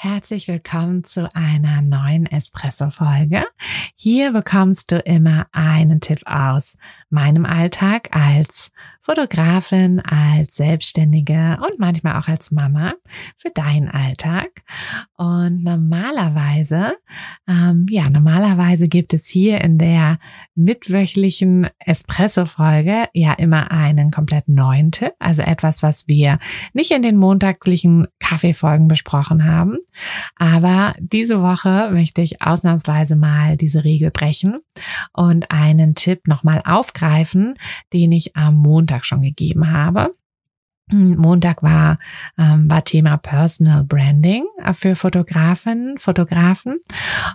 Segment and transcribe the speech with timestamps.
[0.00, 3.44] Herzlich willkommen zu einer neuen Espresso-Folge.
[3.96, 6.76] Hier bekommst du immer einen Tipp aus
[7.10, 8.70] meinem Alltag als
[9.08, 12.92] Fotografin, als Selbstständige und manchmal auch als Mama
[13.38, 14.50] für deinen Alltag.
[15.16, 16.94] Und normalerweise,
[17.48, 20.18] ähm, ja, normalerweise gibt es hier in der
[20.54, 26.38] mitwöchlichen Espresso-Folge ja immer einen komplett neuen Tipp, also etwas, was wir
[26.74, 29.78] nicht in den montagslichen Kaffeefolgen besprochen haben.
[30.36, 34.58] Aber diese Woche möchte ich ausnahmsweise mal diese Regel brechen
[35.14, 37.54] und einen Tipp nochmal aufgreifen,
[37.94, 40.14] den ich am Montag Montag schon gegeben habe.
[40.90, 41.98] Montag war,
[42.38, 46.80] ähm, war Thema Personal Branding für Fotografen, Fotografen.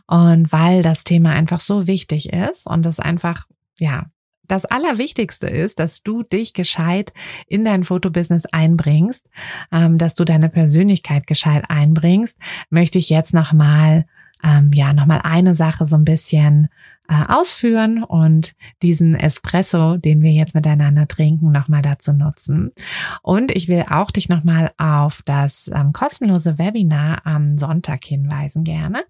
[0.08, 3.46] Und weil das Thema einfach so wichtig ist und es einfach,
[3.78, 4.08] ja,
[4.48, 7.14] das Allerwichtigste ist, dass du dich gescheit
[7.48, 9.30] in dein Fotobusiness einbringst,
[9.72, 12.38] ähm, dass du deine Persönlichkeit gescheit einbringst,
[12.70, 14.06] möchte ich jetzt nochmal,
[14.44, 16.70] ähm, ja, nochmal eine Sache so ein bisschen
[17.10, 22.72] äh, ausführen und diesen Espresso, den wir jetzt miteinander trinken, nochmal dazu nutzen.
[23.22, 29.04] Und ich will auch dich nochmal auf das ähm, kostenlose Webinar am Sonntag hinweisen gerne.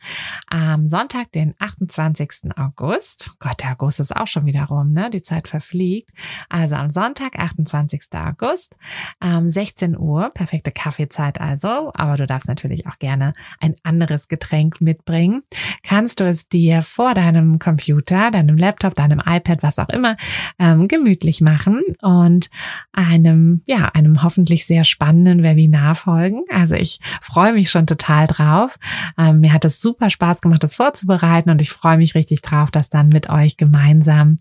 [0.47, 2.57] Am Sonntag, den 28.
[2.57, 3.31] August.
[3.39, 5.09] Gott, der August ist auch schon wieder rum, ne?
[5.09, 6.09] Die Zeit verfliegt.
[6.49, 8.01] Also am Sonntag, 28.
[8.13, 8.75] August,
[9.21, 14.81] ähm, 16 Uhr, perfekte Kaffeezeit also, aber du darfst natürlich auch gerne ein anderes Getränk
[14.81, 15.43] mitbringen.
[15.83, 20.17] Kannst du es dir vor deinem Computer Computer, deinem Laptop, deinem iPad, was auch immer,
[20.57, 22.49] ähm, gemütlich machen und
[22.91, 26.41] einem, ja, einem hoffentlich sehr spannenden Webinar folgen.
[26.51, 28.77] Also ich freue mich schon total drauf.
[29.17, 32.71] Ähm, mir hat es super Spaß gemacht, das vorzubereiten und ich freue mich richtig drauf,
[32.71, 34.37] das dann mit euch gemeinsam,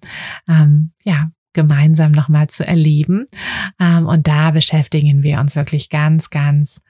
[0.48, 3.26] ähm, ja, gemeinsam nochmal zu erleben.
[3.78, 6.80] Ähm, und da beschäftigen wir uns wirklich ganz, ganz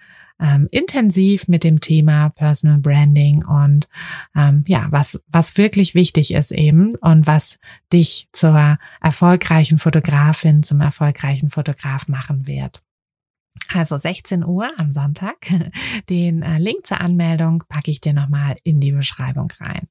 [0.41, 3.88] ähm, intensiv mit dem Thema Personal Branding und
[4.37, 7.59] ähm, ja, was, was wirklich wichtig ist eben und was
[7.93, 12.82] dich zur erfolgreichen Fotografin, zum erfolgreichen Fotograf machen wird.
[13.75, 15.37] Also 16 Uhr am Sonntag.
[16.09, 19.88] Den äh, Link zur Anmeldung packe ich dir nochmal in die Beschreibung rein.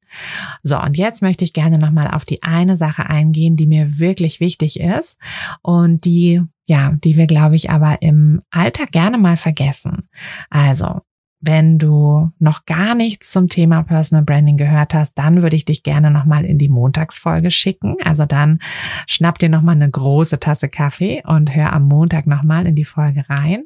[0.62, 4.40] So, und jetzt möchte ich gerne nochmal auf die eine Sache eingehen, die mir wirklich
[4.40, 5.18] wichtig ist
[5.62, 6.42] und die,
[6.72, 10.04] ja, die wir, glaube ich, aber im Alltag gerne mal vergessen.
[10.50, 11.02] Also,
[11.42, 15.84] wenn du noch gar nichts zum Thema Personal Branding gehört hast, dann würde ich dich
[15.84, 17.98] gerne nochmal in die Montagsfolge schicken.
[18.06, 18.60] Also dann
[19.06, 23.28] schnapp dir nochmal eine große Tasse Kaffee und hör am Montag nochmal in die Folge
[23.28, 23.66] rein.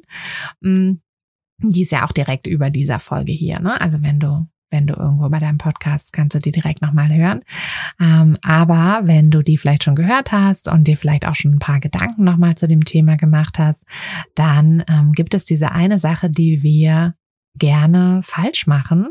[0.60, 0.94] Mm,
[1.58, 3.60] die ist ja auch direkt über dieser Folge hier.
[3.60, 3.78] Ne?
[3.80, 7.40] Also wenn du wenn du irgendwo bei deinem Podcast kannst du die direkt nochmal hören.
[8.00, 11.58] Ähm, aber wenn du die vielleicht schon gehört hast und dir vielleicht auch schon ein
[11.58, 13.84] paar Gedanken nochmal zu dem Thema gemacht hast,
[14.34, 17.14] dann ähm, gibt es diese eine Sache, die wir
[17.58, 19.08] gerne falsch machen,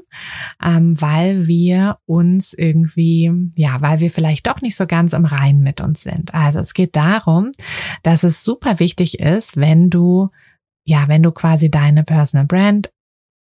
[0.63, 5.61] ähm, weil wir uns irgendwie, ja, weil wir vielleicht doch nicht so ganz im Reinen
[5.61, 6.33] mit uns sind.
[6.33, 7.51] Also es geht darum,
[8.03, 10.29] dass es super wichtig ist, wenn du,
[10.85, 12.91] ja, wenn du quasi deine Personal Brand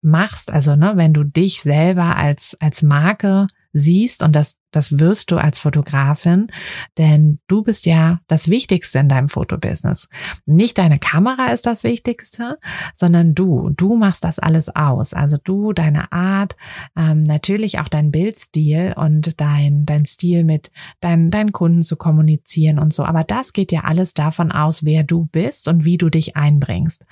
[0.02, 5.30] machst, also ne, wenn du dich selber als als Marke siehst und das das wirst
[5.30, 6.48] du als Fotografin,
[6.98, 10.08] denn du bist ja das Wichtigste in deinem Fotobusiness.
[10.46, 12.58] Nicht deine Kamera ist das Wichtigste,
[12.94, 13.70] sondern du.
[13.76, 15.14] Du machst das alles aus.
[15.14, 16.56] Also du, deine Art,
[16.96, 20.70] ähm, natürlich auch dein Bildstil und dein, dein Stil mit
[21.00, 23.04] deinen, deinen Kunden zu kommunizieren und so.
[23.04, 27.04] Aber das geht ja alles davon aus, wer du bist und wie du dich einbringst.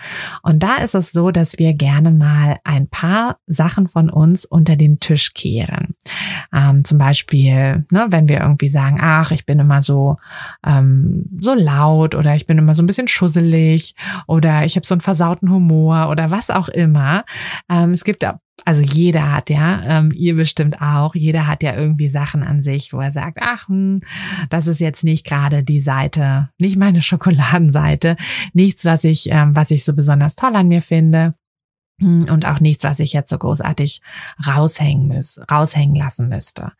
[0.43, 4.77] Und da ist es so, dass wir gerne mal ein paar Sachen von uns unter
[4.77, 5.95] den Tisch kehren.
[6.55, 10.17] Ähm, zum Beispiel Beispiel, ne, wenn wir irgendwie sagen, ach, ich bin immer so
[10.67, 13.94] ähm, so laut oder ich bin immer so ein bisschen schusselig
[14.26, 17.23] oder ich habe so einen versauten Humor oder was auch immer.
[17.70, 18.25] Ähm, es gibt
[18.67, 22.93] also jeder hat ja, ähm, ihr bestimmt auch, jeder hat ja irgendwie Sachen an sich,
[22.93, 24.00] wo er sagt, ach, hm,
[24.50, 28.17] das ist jetzt nicht gerade die Seite, nicht meine Schokoladenseite,
[28.52, 31.35] nichts, was ich, ähm, was ich so besonders toll an mir finde.
[32.00, 34.00] Und auch nichts, was ich jetzt so großartig
[34.47, 36.73] raushängen muss, raushängen lassen müsste.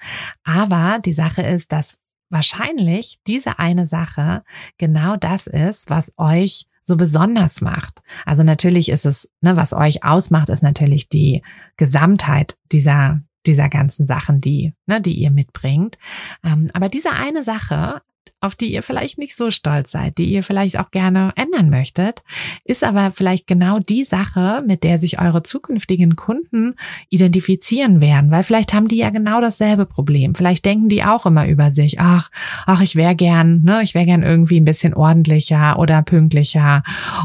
[0.45, 1.99] Aber die Sache ist, dass
[2.31, 4.43] wahrscheinlich diese eine Sache
[4.79, 8.03] genau das ist, was euch so besonders macht.
[8.25, 11.43] Also natürlich ist es, ne, was euch ausmacht, ist natürlich die
[11.77, 15.97] Gesamtheit dieser dieser ganzen Sachen, die, ne, die ihr mitbringt.
[16.45, 18.03] Ähm, aber diese eine Sache
[18.43, 22.23] auf die ihr vielleicht nicht so stolz seid, die ihr vielleicht auch gerne ändern möchtet,
[22.65, 26.75] ist aber vielleicht genau die Sache, mit der sich eure zukünftigen Kunden
[27.11, 30.35] identifizieren werden, weil vielleicht haben die ja genau dasselbe Problem.
[30.35, 32.31] Vielleicht denken die auch immer über sich, ach,
[32.65, 36.83] ach, ich wäre gern, ne, ich wäre gern irgendwie ein bisschen ordentlicher oder pünktlicher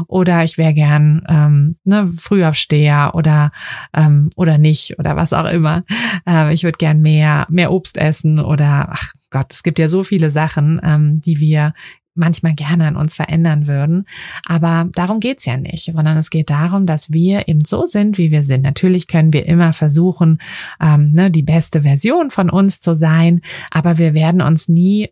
[0.08, 3.52] oder ich wäre gern ähm, ne, Frühaufsteher oder
[3.94, 5.82] ähm, oder nicht oder was auch immer.
[6.28, 10.02] Äh, ich würde gern mehr mehr Obst essen oder ach Gott, es gibt ja so
[10.02, 11.72] viele Sachen, ähm, die wir
[12.14, 14.06] manchmal gerne an uns verändern würden.
[14.46, 18.30] Aber darum geht's ja nicht, sondern es geht darum, dass wir eben so sind, wie
[18.30, 18.62] wir sind.
[18.62, 20.38] Natürlich können wir immer versuchen,
[20.80, 25.10] ähm, ne, die beste Version von uns zu sein, aber wir werden uns nie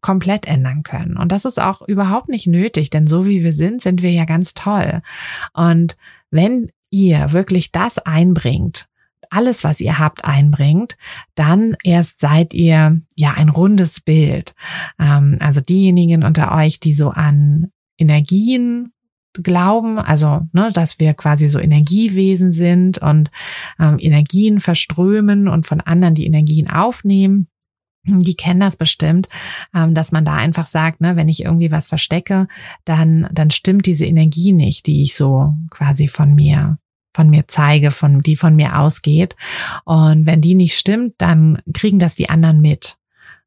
[0.00, 1.18] komplett ändern können.
[1.18, 4.24] Und das ist auch überhaupt nicht nötig, denn so wie wir sind, sind wir ja
[4.24, 5.02] ganz toll.
[5.52, 5.98] Und
[6.30, 8.86] wenn ihr wirklich das einbringt,
[9.34, 10.96] alles, was ihr habt, einbringt,
[11.34, 14.54] dann erst seid ihr ja ein rundes Bild.
[14.98, 18.92] Ähm, also diejenigen unter euch, die so an Energien
[19.42, 23.30] glauben, also ne, dass wir quasi so Energiewesen sind und
[23.80, 27.48] ähm, Energien verströmen und von anderen die Energien aufnehmen.
[28.06, 29.28] Die kennen das bestimmt,
[29.74, 32.46] ähm, dass man da einfach sagt, ne, wenn ich irgendwie was verstecke,
[32.84, 36.78] dann, dann stimmt diese Energie nicht, die ich so quasi von mir
[37.14, 39.36] von mir zeige, von, die von mir ausgeht.
[39.84, 42.96] Und wenn die nicht stimmt, dann kriegen das die anderen mit.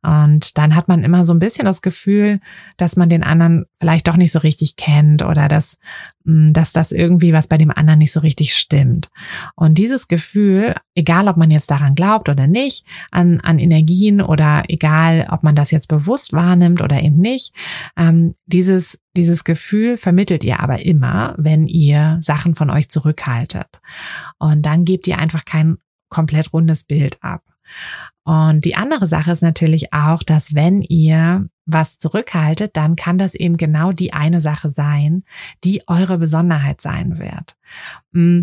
[0.08, 2.40] Und dann hat man immer so ein bisschen das Gefühl,
[2.78, 5.78] dass man den anderen vielleicht doch nicht so richtig kennt oder dass,
[6.24, 9.10] mm, dass das irgendwie was bei dem anderen nicht so richtig stimmt.
[9.56, 14.64] Und dieses Gefühl, egal ob man jetzt daran glaubt oder nicht, an, an Energien oder
[14.70, 17.54] egal ob man das jetzt bewusst wahrnimmt oder eben nicht,
[17.98, 23.68] ähm, dieses, dieses Gefühl vermittelt ihr aber immer, wenn ihr Sachen von euch zurückhaltet.
[24.40, 27.44] Und dann gebt ihr einfach kein komplett rundes Bild ab.
[28.24, 33.36] Und die andere Sache ist natürlich auch, dass wenn ihr was zurückhaltet, dann kann das
[33.36, 35.24] eben genau die eine Sache sein,
[35.64, 37.56] die eure Besonderheit sein wird.
[38.12, 38.42] Mm.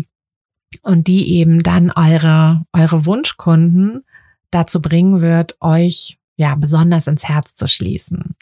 [0.81, 4.03] Und die eben dann eure, eure Wunschkunden
[4.51, 8.35] dazu bringen wird, euch ja, besonders ins Herz zu schließen.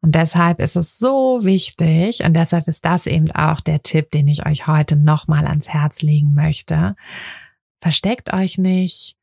[0.00, 4.26] Und deshalb ist es so wichtig und deshalb ist das eben auch der Tipp, den
[4.28, 6.96] ich euch heute nochmal ans Herz legen möchte.
[7.80, 9.16] Versteckt euch nicht,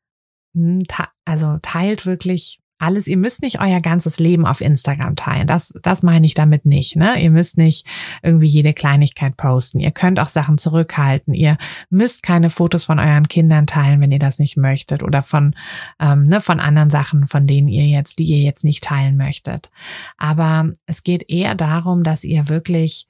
[1.24, 3.06] also teilt wirklich alles.
[3.06, 5.46] Ihr müsst nicht euer ganzes Leben auf Instagram teilen.
[5.46, 6.96] Das, das meine ich damit nicht.
[6.96, 7.20] Ne?
[7.22, 7.86] Ihr müsst nicht
[8.22, 9.80] irgendwie jede Kleinigkeit posten.
[9.80, 11.34] Ihr könnt auch Sachen zurückhalten.
[11.34, 11.56] Ihr
[11.88, 15.54] müsst keine Fotos von euren Kindern teilen, wenn ihr das nicht möchtet oder von
[16.00, 19.70] ähm, ne, von anderen Sachen, von denen ihr jetzt, die ihr jetzt nicht teilen möchtet.
[20.18, 23.06] Aber es geht eher darum, dass ihr wirklich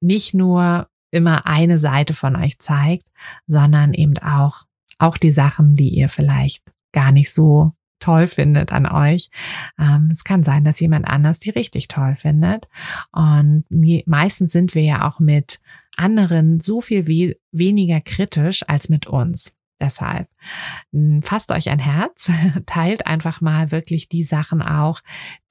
[0.00, 3.08] nicht nur immer eine Seite von euch zeigt,
[3.46, 4.64] sondern eben auch
[4.98, 9.30] auch die Sachen, die ihr vielleicht gar nicht so toll findet an euch.
[9.78, 12.66] Ähm, es kann sein, dass jemand anders die richtig toll findet.
[13.12, 13.64] Und
[14.06, 15.60] meistens sind wir ja auch mit
[15.96, 19.52] anderen so viel we weniger kritisch als mit uns.
[19.80, 20.28] Deshalb
[21.22, 22.30] fasst euch ein Herz,
[22.66, 25.00] teilt einfach mal wirklich die Sachen auch,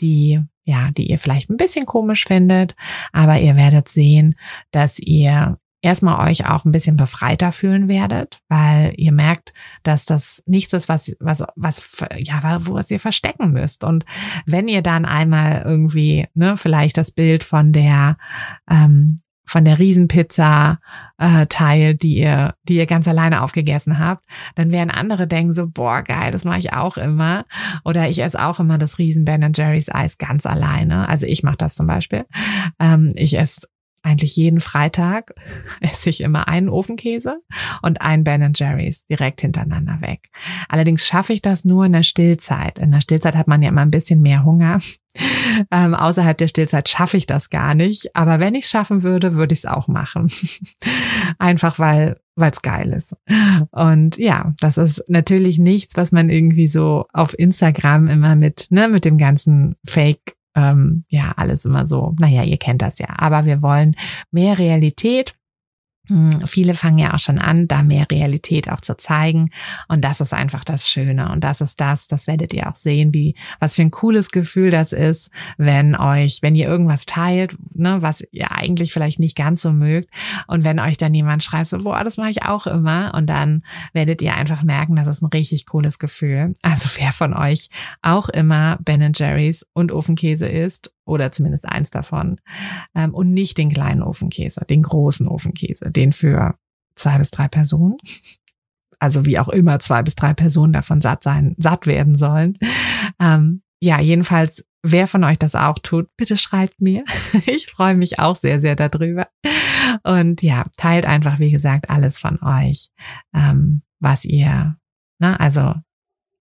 [0.01, 2.75] die ja, die ihr vielleicht ein bisschen komisch findet,
[3.11, 4.35] aber ihr werdet sehen,
[4.69, 10.43] dass ihr erstmal euch auch ein bisschen befreiter fühlen werdet, weil ihr merkt, dass das
[10.45, 13.83] nichts ist, was, was, was, ja, was ihr verstecken müsst.
[13.83, 14.05] Und
[14.45, 18.17] wenn ihr dann einmal irgendwie, ne, vielleicht das Bild von der,
[18.69, 20.77] ähm, von der Riesenpizza
[21.17, 25.67] äh, teilt, die ihr, die ihr ganz alleine aufgegessen habt, dann werden andere denken so,
[25.67, 27.45] boah, geil, das mache ich auch immer.
[27.83, 31.09] Oder ich esse auch immer das Riesen Ben Jerry's Eis ganz alleine.
[31.09, 32.27] Also ich mache das zum Beispiel.
[32.79, 33.67] Ähm, ich esse
[34.09, 35.33] eigentlich jeden Freitag
[35.81, 37.39] esse ich immer einen Ofenkäse
[37.81, 40.29] und einen Ben Jerry's direkt hintereinander weg.
[40.67, 42.79] Allerdings schaffe ich das nur in der Stillzeit.
[42.79, 44.79] In der Stillzeit hat man ja immer ein bisschen mehr Hunger.
[45.71, 48.15] Ähm, außerhalb der Stillzeit schaffe ich das gar nicht.
[48.15, 50.31] Aber wenn ich es schaffen würde, würde ich es auch machen.
[51.39, 53.15] Einfach weil weil es geil ist.
[53.71, 58.87] Und ja, das ist natürlich nichts, was man irgendwie so auf Instagram immer mit, ne,
[58.87, 63.07] mit dem ganzen Fake ähm, ja, alles immer so, naja, ihr kennt das ja.
[63.17, 63.95] Aber wir wollen
[64.31, 65.35] mehr Realität
[66.45, 69.49] viele fangen ja auch schon an, da mehr Realität auch zu zeigen.
[69.87, 71.31] Und das ist einfach das Schöne.
[71.31, 74.71] Und das ist das, das werdet ihr auch sehen, wie, was für ein cooles Gefühl
[74.71, 79.61] das ist, wenn euch, wenn ihr irgendwas teilt, ne, was ihr eigentlich vielleicht nicht ganz
[79.61, 80.09] so mögt.
[80.47, 83.13] Und wenn euch dann jemand schreibt, so, boah, das mache ich auch immer.
[83.13, 83.63] Und dann
[83.93, 86.53] werdet ihr einfach merken, das ist ein richtig cooles Gefühl.
[86.63, 87.69] Also wer von euch
[88.01, 92.39] auch immer Ben Jerry's und Ofenkäse isst oder zumindest eins davon
[92.95, 96.55] ähm, und nicht den kleinen Ofenkäse, den großen Ofenkäse, den für
[96.95, 97.97] zwei bis drei Personen.
[99.01, 102.57] Also wie auch immer zwei bis drei Personen davon satt sein, satt werden sollen.
[103.17, 107.05] Ähm, ja, jedenfalls, wer von euch das auch tut, bitte schreibt mir.
[107.45, 109.29] Ich freue mich auch sehr, sehr darüber.
[110.03, 112.89] Und ja, teilt einfach, wie gesagt, alles von euch,
[113.33, 114.75] ähm, was ihr,
[115.19, 115.75] ne, also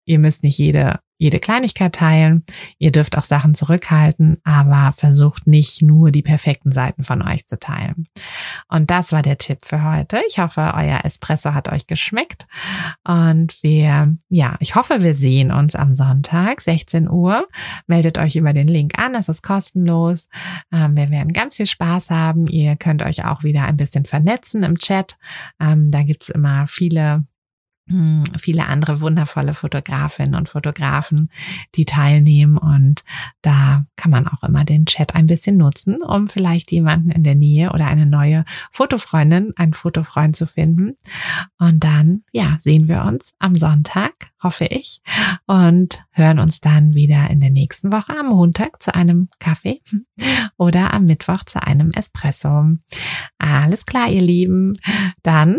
[0.05, 2.45] ihr müsst nicht jede jede Kleinigkeit teilen.
[2.79, 7.59] Ihr dürft auch Sachen zurückhalten, aber versucht nicht nur die perfekten Seiten von euch zu
[7.59, 8.07] teilen.
[8.69, 10.21] Und das war der Tipp für heute.
[10.29, 12.47] Ich hoffe, euer Espresso hat euch geschmeckt.
[13.05, 17.47] Und wir, ja, ich hoffe, wir sehen uns am Sonntag, 16 Uhr.
[17.87, 19.15] Meldet euch über den Link an.
[19.15, 20.29] Es ist kostenlos.
[20.73, 22.47] Ähm, wir werden ganz viel Spaß haben.
[22.47, 25.19] Ihr könnt euch auch wieder ein bisschen vernetzen im Chat.
[25.61, 27.25] Ähm, da gibt's immer viele
[28.39, 31.31] viele andere wundervolle Fotografinnen und Fotografen,
[31.75, 32.59] die teilnehmen.
[32.59, 33.05] Und
[33.43, 37.35] da kann man auch immer den Chat ein bisschen nutzen, um vielleicht jemanden in der
[37.35, 40.97] Nähe oder eine neue Fotofreundin, einen Fotofreund zu finden.
[41.59, 45.01] Und dann, ja, sehen wir uns am Sonntag, hoffe ich,
[45.47, 49.81] und hören uns dann wieder in der nächsten Woche am Montag zu einem Kaffee
[50.57, 52.77] oder am Mittwoch zu einem Espresso.
[53.39, 54.79] Alles klar, ihr Lieben.
[55.23, 55.59] Dann